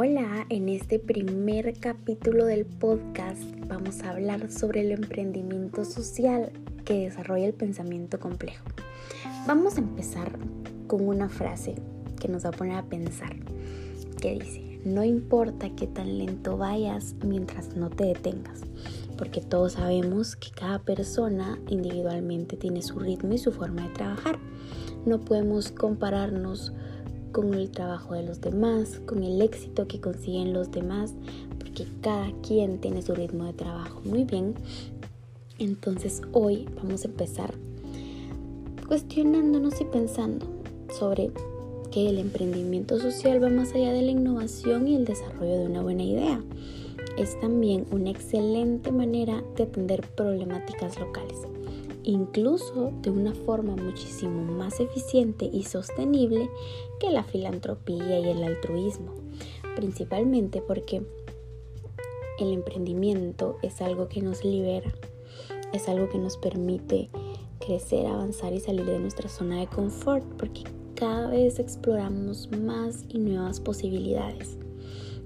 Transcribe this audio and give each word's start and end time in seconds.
en 0.00 0.68
este 0.68 1.00
primer 1.00 1.80
capítulo 1.80 2.44
del 2.44 2.64
podcast 2.66 3.42
vamos 3.66 4.00
a 4.02 4.10
hablar 4.10 4.48
sobre 4.48 4.82
el 4.82 4.92
emprendimiento 4.92 5.84
social 5.84 6.52
que 6.84 7.00
desarrolla 7.00 7.46
el 7.46 7.52
pensamiento 7.52 8.20
complejo. 8.20 8.64
Vamos 9.48 9.76
a 9.76 9.80
empezar 9.80 10.38
con 10.86 11.08
una 11.08 11.28
frase 11.28 11.74
que 12.20 12.28
nos 12.28 12.44
va 12.44 12.50
a 12.50 12.52
poner 12.52 12.76
a 12.76 12.84
pensar, 12.84 13.34
que 14.20 14.38
dice, 14.38 14.80
no 14.84 15.02
importa 15.02 15.74
qué 15.74 15.88
tan 15.88 16.16
lento 16.16 16.56
vayas 16.56 17.16
mientras 17.24 17.74
no 17.74 17.90
te 17.90 18.04
detengas, 18.04 18.60
porque 19.16 19.40
todos 19.40 19.72
sabemos 19.72 20.36
que 20.36 20.52
cada 20.52 20.78
persona 20.78 21.58
individualmente 21.66 22.56
tiene 22.56 22.82
su 22.82 23.00
ritmo 23.00 23.32
y 23.32 23.38
su 23.38 23.50
forma 23.50 23.88
de 23.88 23.94
trabajar. 23.94 24.38
No 25.06 25.18
podemos 25.18 25.72
compararnos 25.72 26.72
con 27.32 27.54
el 27.54 27.70
trabajo 27.70 28.14
de 28.14 28.22
los 28.22 28.40
demás, 28.40 29.00
con 29.06 29.22
el 29.22 29.40
éxito 29.40 29.86
que 29.86 30.00
consiguen 30.00 30.52
los 30.52 30.70
demás, 30.70 31.14
porque 31.58 31.86
cada 32.00 32.30
quien 32.42 32.78
tiene 32.78 33.02
su 33.02 33.14
ritmo 33.14 33.44
de 33.44 33.52
trabajo. 33.52 34.00
Muy 34.04 34.24
bien, 34.24 34.54
entonces 35.58 36.22
hoy 36.32 36.68
vamos 36.76 37.04
a 37.04 37.08
empezar 37.08 37.54
cuestionándonos 38.86 39.80
y 39.80 39.84
pensando 39.84 40.46
sobre 40.98 41.30
que 41.90 42.08
el 42.08 42.18
emprendimiento 42.18 42.98
social 42.98 43.42
va 43.42 43.48
más 43.48 43.74
allá 43.74 43.92
de 43.92 44.02
la 44.02 44.10
innovación 44.10 44.88
y 44.88 44.96
el 44.96 45.04
desarrollo 45.04 45.58
de 45.58 45.66
una 45.66 45.82
buena 45.82 46.02
idea. 46.02 46.42
Es 47.18 47.38
también 47.40 47.86
una 47.90 48.10
excelente 48.10 48.92
manera 48.92 49.42
de 49.56 49.64
atender 49.64 50.06
problemáticas 50.14 50.98
locales 50.98 51.36
incluso 52.08 52.90
de 53.02 53.10
una 53.10 53.34
forma 53.34 53.76
muchísimo 53.76 54.42
más 54.52 54.80
eficiente 54.80 55.44
y 55.44 55.64
sostenible 55.64 56.48
que 56.98 57.10
la 57.10 57.22
filantropía 57.22 58.18
y 58.18 58.30
el 58.30 58.42
altruismo, 58.42 59.12
principalmente 59.76 60.62
porque 60.62 61.02
el 62.38 62.52
emprendimiento 62.54 63.58
es 63.62 63.82
algo 63.82 64.08
que 64.08 64.22
nos 64.22 64.42
libera, 64.42 64.90
es 65.74 65.86
algo 65.86 66.08
que 66.08 66.16
nos 66.16 66.38
permite 66.38 67.10
crecer, 67.58 68.06
avanzar 68.06 68.54
y 68.54 68.60
salir 68.60 68.86
de 68.86 68.98
nuestra 68.98 69.28
zona 69.28 69.60
de 69.60 69.66
confort, 69.66 70.24
porque 70.38 70.62
cada 70.94 71.28
vez 71.28 71.58
exploramos 71.58 72.48
más 72.50 73.04
y 73.10 73.18
nuevas 73.18 73.60
posibilidades. 73.60 74.56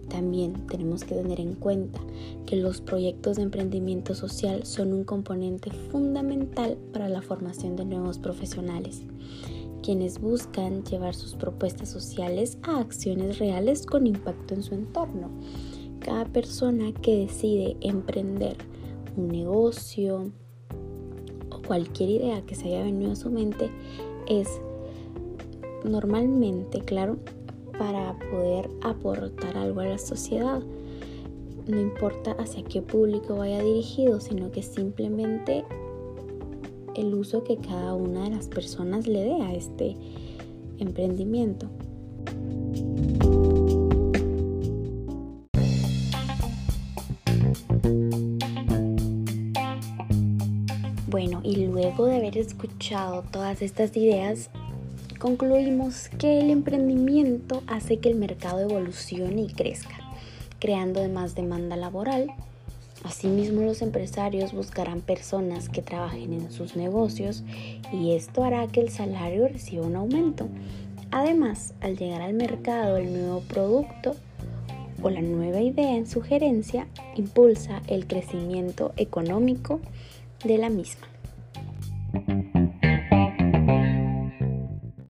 También 0.09 0.67
tenemos 0.67 1.05
que 1.05 1.15
tener 1.15 1.41
en 1.41 1.55
cuenta 1.55 2.01
que 2.47 2.57
los 2.57 2.81
proyectos 2.81 3.37
de 3.37 3.45
emprendimiento 3.45 4.15
social 4.15 4.65
son 4.65 4.93
un 4.93 5.05
componente 5.05 5.71
fundamental 5.91 6.77
para 6.93 7.09
la 7.09 7.23
formación 7.23 7.77
de 7.77 7.85
nuevos 7.85 8.19
profesionales, 8.19 9.03
quienes 9.83 10.21
buscan 10.21 10.85
llevar 10.85 11.15
sus 11.15 11.35
propuestas 11.35 11.89
sociales 11.89 12.59
a 12.63 12.79
acciones 12.79 13.39
reales 13.39 13.87
con 13.87 14.07
impacto 14.07 14.55
en 14.55 14.63
su 14.63 14.75
entorno. 14.75 15.31
Cada 16.01 16.25
persona 16.27 16.93
que 16.93 17.17
decide 17.17 17.77
emprender 17.81 18.57
un 19.17 19.29
negocio 19.29 20.33
o 21.51 21.63
cualquier 21.63 22.11
idea 22.11 22.43
que 22.43 22.55
se 22.55 22.69
haya 22.69 22.83
venido 22.83 23.13
a 23.13 23.17
su 23.17 23.31
mente 23.31 23.71
es 24.27 24.49
normalmente, 25.85 26.81
claro, 26.81 27.19
para 27.83 28.17
poder 28.31 28.71
aportar 28.81 29.57
algo 29.57 29.81
a 29.81 29.87
la 29.87 29.99
sociedad. 29.99 30.63
No 31.67 31.81
importa 31.81 32.31
hacia 32.39 32.63
qué 32.63 32.81
público 32.81 33.39
vaya 33.39 33.61
dirigido, 33.61 34.21
sino 34.21 34.53
que 34.53 34.63
simplemente 34.63 35.65
el 36.95 37.13
uso 37.13 37.43
que 37.43 37.57
cada 37.57 37.95
una 37.95 38.23
de 38.23 38.37
las 38.37 38.47
personas 38.47 39.09
le 39.09 39.25
dé 39.25 39.43
a 39.43 39.53
este 39.55 39.97
emprendimiento. 40.79 41.67
Bueno, 51.09 51.41
y 51.43 51.67
luego 51.67 52.07
de 52.07 52.17
haber 52.17 52.39
escuchado 52.39 53.25
todas 53.33 53.61
estas 53.61 53.97
ideas, 53.97 54.51
concluimos 55.23 56.09
que 56.19 56.41
el 56.41 56.51
emprendimiento 56.51 57.63
hace 57.69 57.99
que 57.99 58.09
el 58.09 58.17
mercado 58.17 58.59
evolucione 58.59 59.43
y 59.43 59.53
crezca, 59.53 59.95
creando 60.59 61.09
más 61.09 61.37
demanda 61.37 61.77
laboral. 61.77 62.33
Asimismo, 63.05 63.63
los 63.63 63.83
empresarios 63.83 64.53
buscarán 64.53 65.01
personas 65.01 65.69
que 65.69 65.81
trabajen 65.81 66.33
en 66.33 66.51
sus 66.51 66.75
negocios 66.75 67.45
y 67.93 68.17
esto 68.17 68.43
hará 68.43 68.67
que 68.67 68.81
el 68.81 68.89
salario 68.89 69.47
reciba 69.47 69.87
un 69.87 69.95
aumento. 69.95 70.49
Además, 71.13 71.73
al 71.81 71.97
llegar 71.97 72.23
al 72.23 72.35
mercado 72.35 72.97
el 72.97 73.13
nuevo 73.13 73.43
producto 73.43 74.17
o 75.03 75.09
la 75.09 75.23
nueva 75.23 75.61
idea 75.61 75.95
en 75.95 76.09
sugerencia 76.09 76.89
impulsa 77.15 77.81
el 77.87 78.09
crecimiento 78.09 78.93
económico 78.97 79.79
de 80.43 80.59
la 80.59 80.69
misma. 80.69 81.07